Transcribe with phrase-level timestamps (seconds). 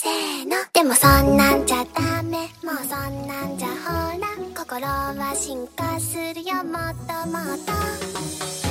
[0.00, 0.54] せーの。
[0.72, 2.38] でもそんなんじゃダメ。
[2.62, 4.28] もうそんなんじゃほら。
[4.56, 6.62] 心は進化するよ。
[6.62, 7.58] もっともっ
[8.62, 8.67] と。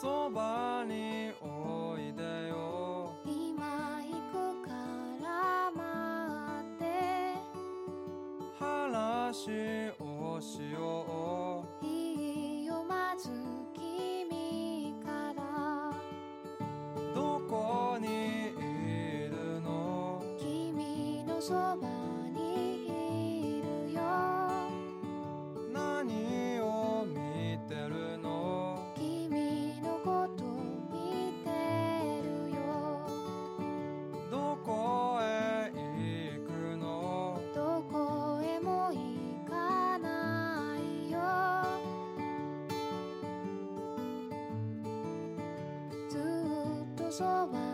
[0.00, 3.10] そばにおいでよ。
[3.24, 4.70] 今行くか
[5.20, 5.82] ら待
[6.76, 7.34] って。
[8.60, 11.84] 話をしよう。
[11.84, 13.28] いいよまず
[13.74, 15.92] 君から。
[17.12, 18.06] どこに
[18.56, 20.22] いるの？
[20.38, 21.87] 君のそば
[47.24, 47.67] っと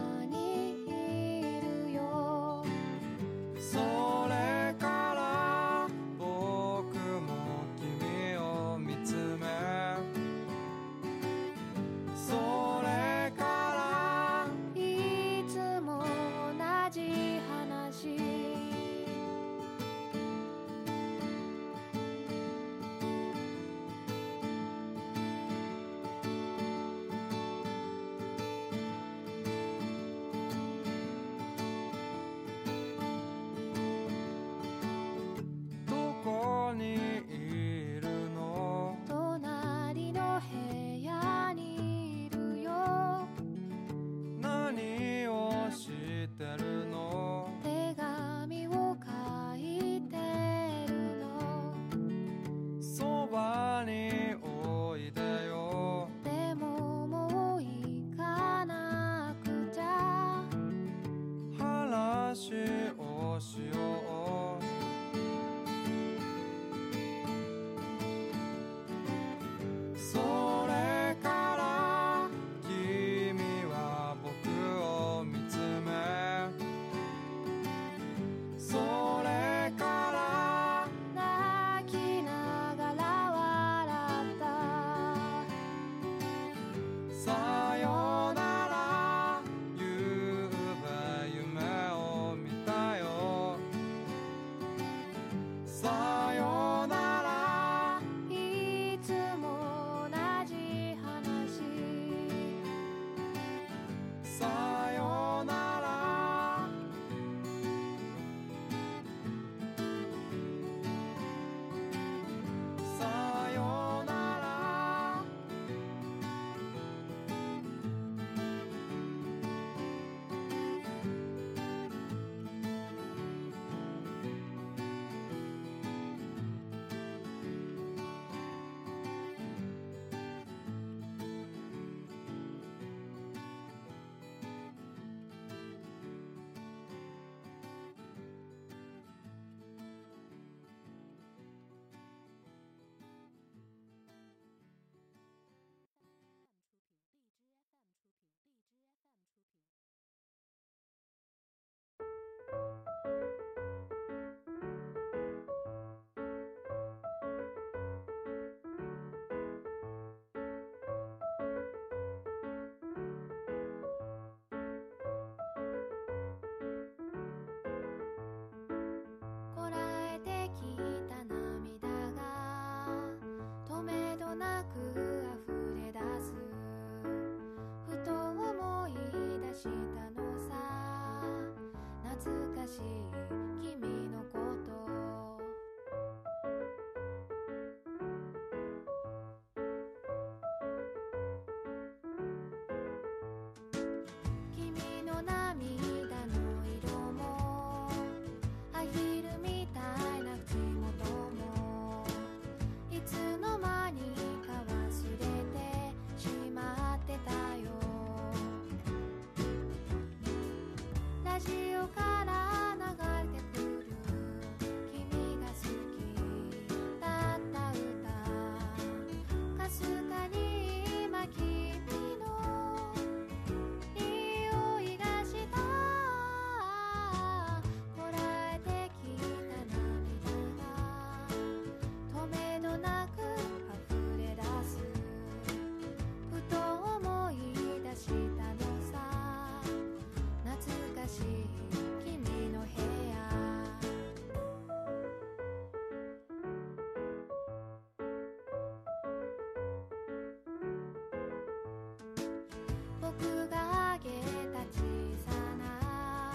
[253.20, 254.10] 僕があげ
[254.52, 254.82] た小
[255.24, 256.32] さな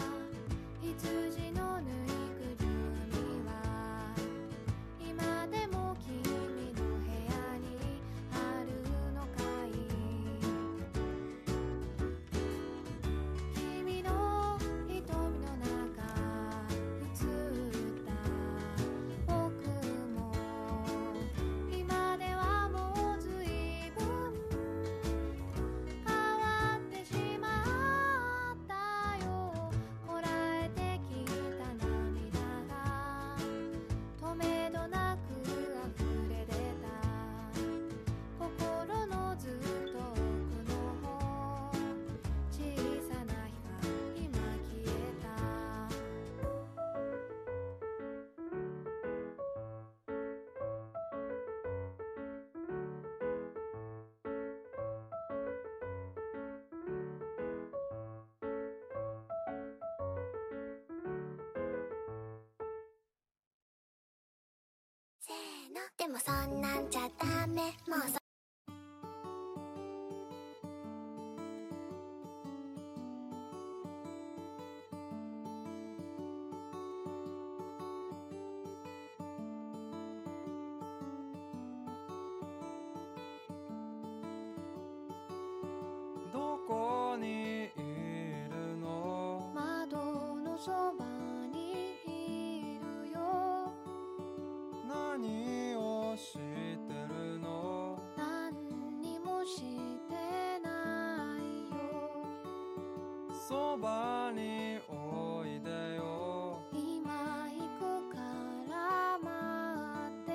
[0.82, 1.79] 羊の
[65.30, 65.38] せー
[65.76, 65.82] の。
[65.96, 67.62] でもそんなんじゃダメ。
[67.88, 68.29] もうそ
[103.50, 106.62] そばにおいでよ。
[106.72, 108.20] 今行くか
[108.70, 109.28] ら待
[110.22, 110.30] って。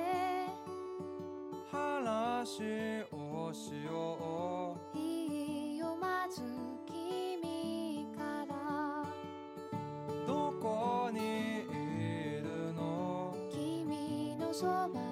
[1.71, 2.59] 話
[3.13, 4.99] をしよう。
[4.99, 6.43] いいよまず
[6.87, 9.07] 君から。
[10.27, 13.37] どこにいるの？
[13.49, 15.04] 君のそば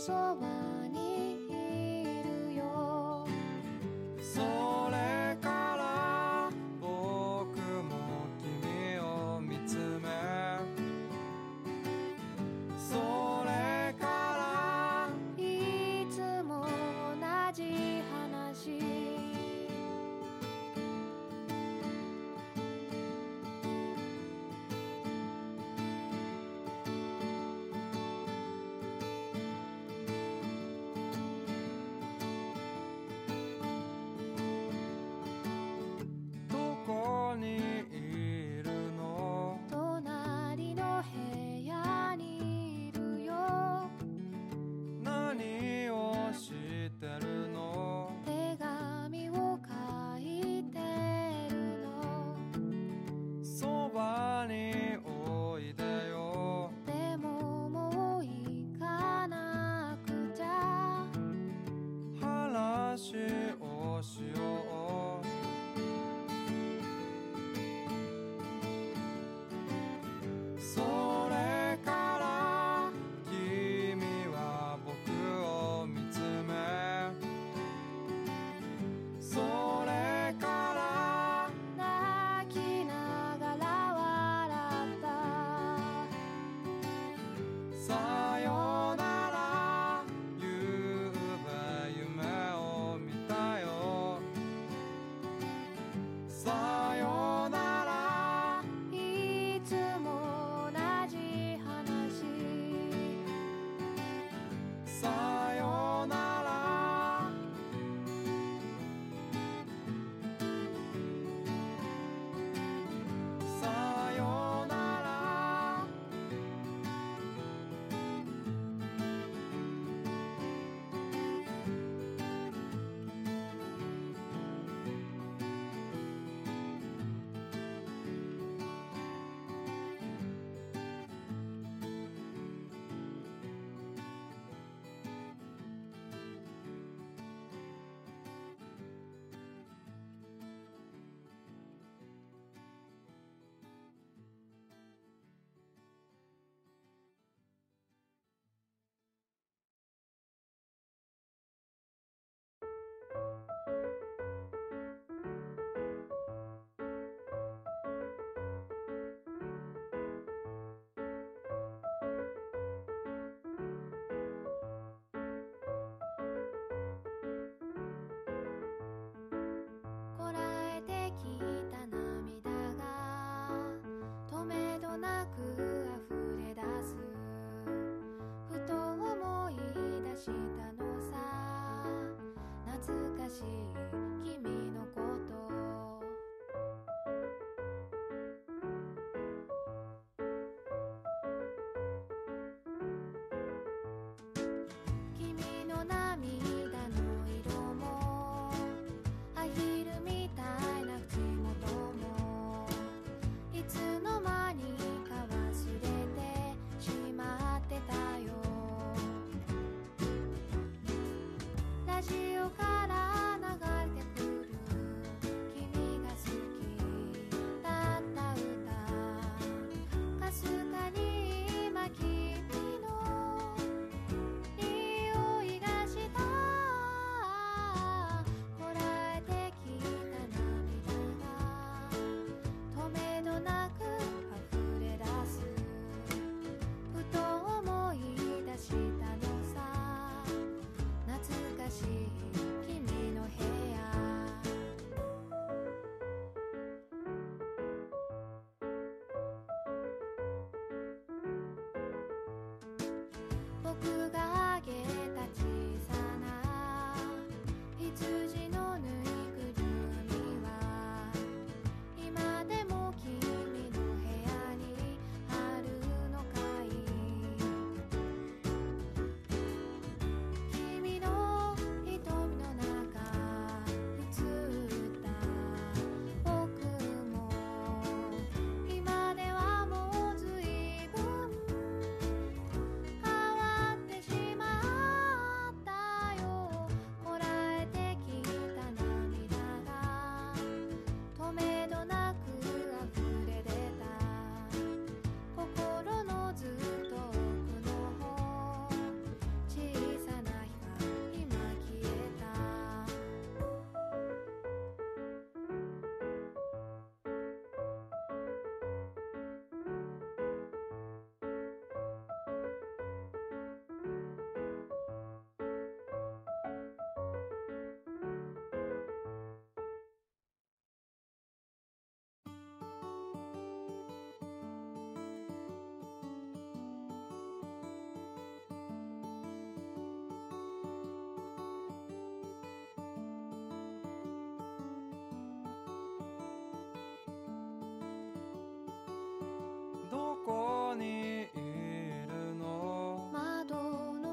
[0.00, 0.49] 昨晚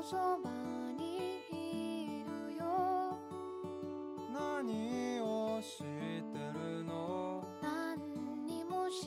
[0.10, 0.50] そば
[0.98, 2.64] にいるよ。
[4.34, 5.84] 何をして
[6.54, 7.44] るの？
[7.62, 9.04] 何にもし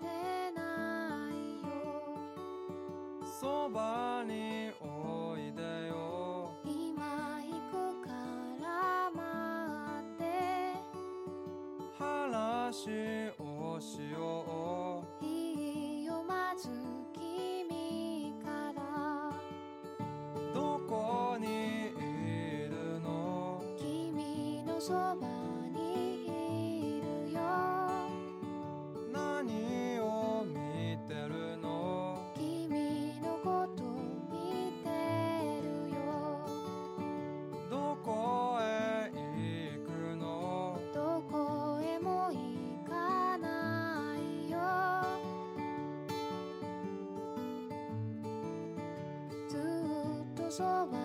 [0.00, 0.06] て
[0.54, 1.66] ないよ。
[3.40, 6.52] そばにおいでよ。
[6.64, 8.12] 今行くか
[8.62, 9.18] ら待
[10.06, 10.22] って。
[11.98, 13.23] 話
[24.86, 25.16] そば
[25.72, 27.40] にいるよ。
[29.10, 32.20] 何を見てるの？
[32.34, 33.82] 君のこと
[34.30, 34.90] 見て
[35.62, 35.96] るよ。
[37.70, 40.78] どこへ行くの？
[40.92, 42.36] どこへも行
[42.86, 44.58] かないよ。
[49.48, 51.03] ずっとそば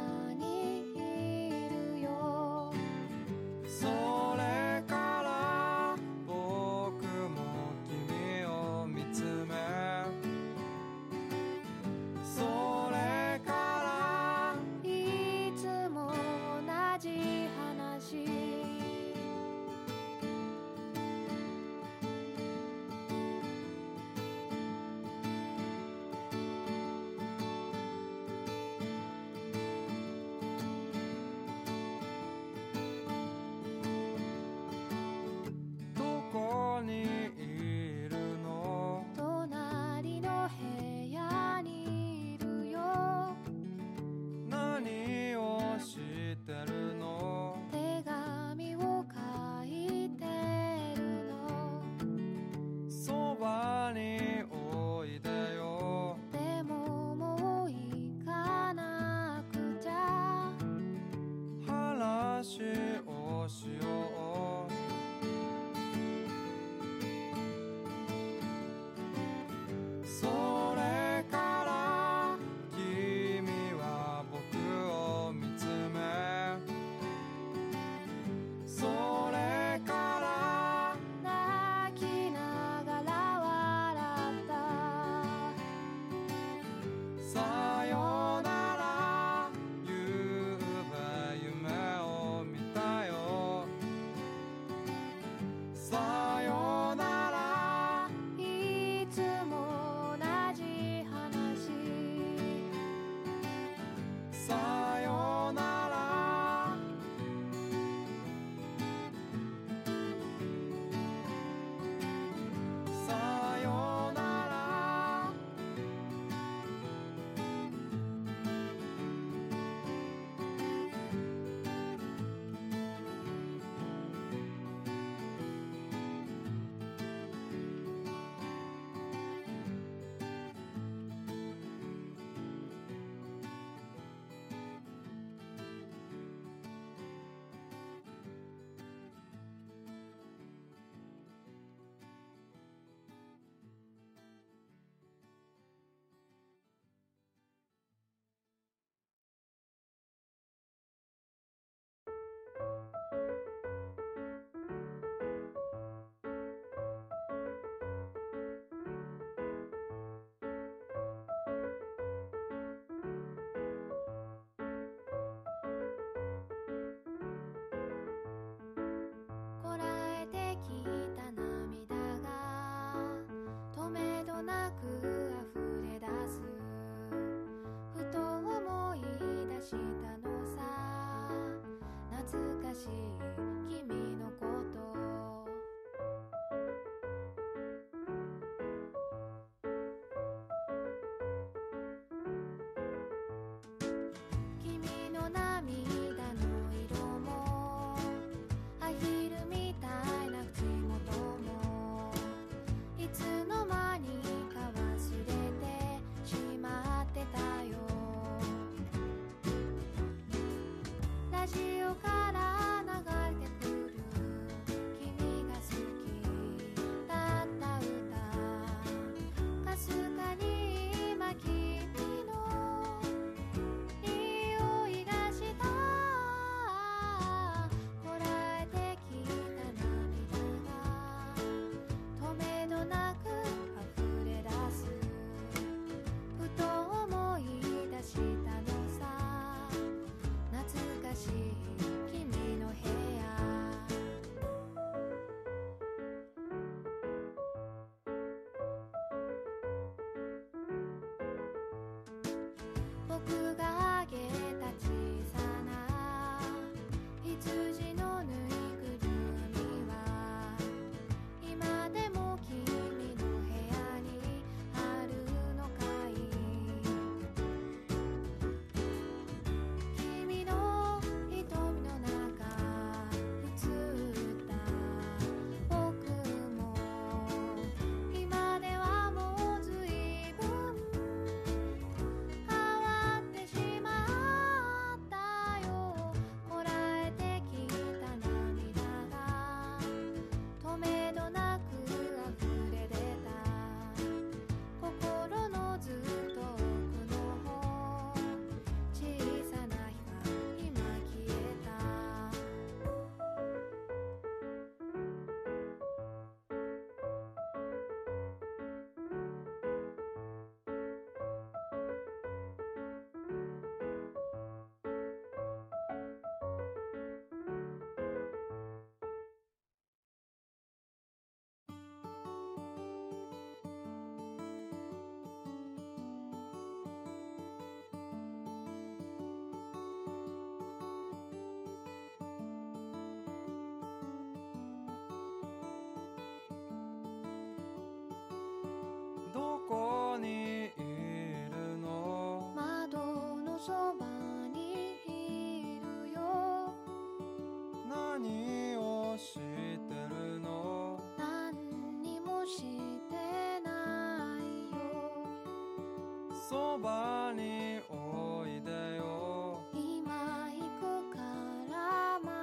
[356.49, 359.61] そばにおいでよ。
[359.71, 361.21] 今行くか
[361.69, 362.33] ら待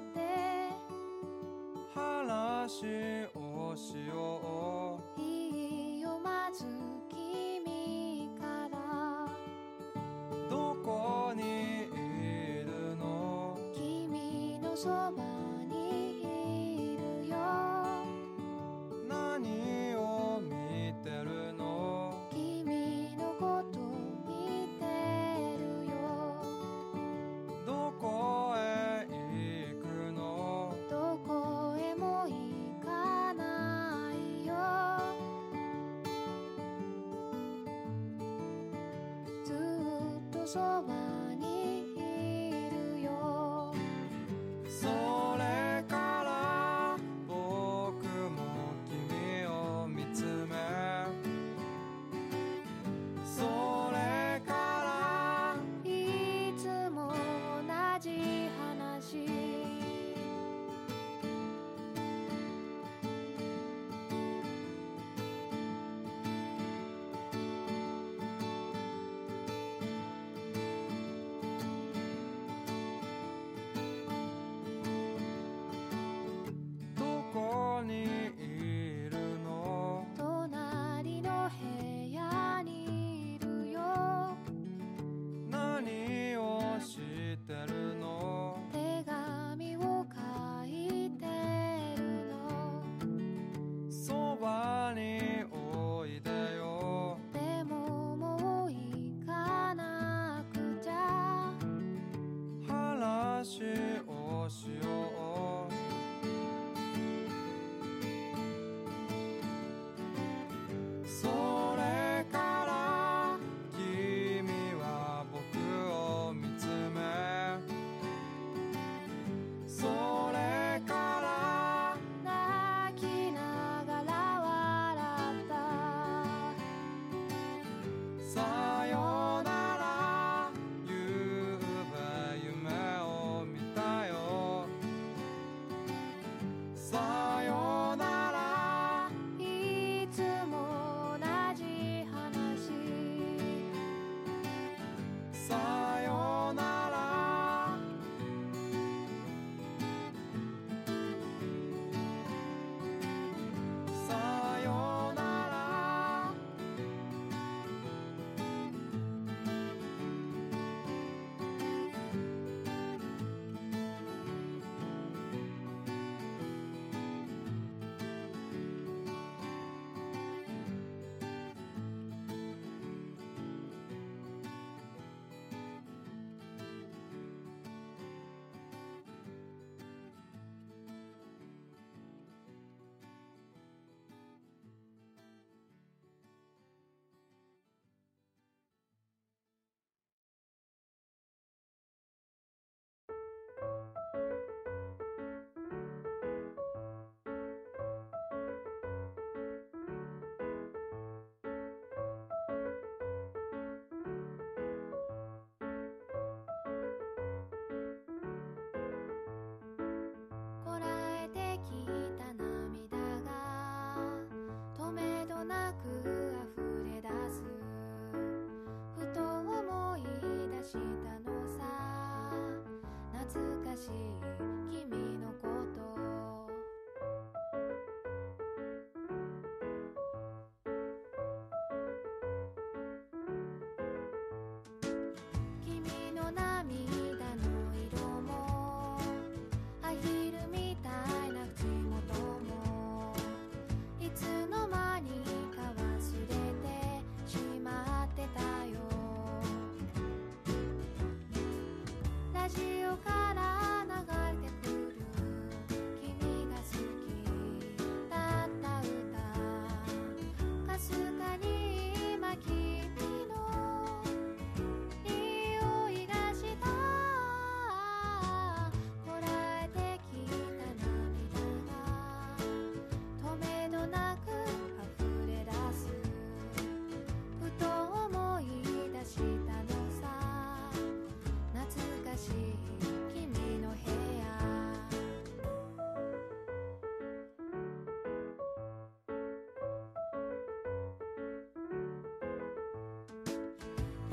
[0.00, 0.16] って。
[1.94, 2.80] 話
[3.34, 5.20] をしよう。
[5.20, 6.64] いいよまず
[7.10, 9.28] 君から。
[10.48, 11.42] どこに
[11.92, 13.58] いるの？
[13.74, 15.12] 君のそば
[40.46, 41.05] 昨晚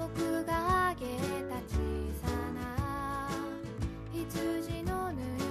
[0.03, 1.05] 僕があげ
[1.47, 1.79] た小
[2.21, 3.29] さな
[4.11, 5.42] 羊のぬい